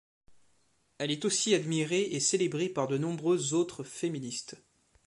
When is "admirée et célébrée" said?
1.53-2.69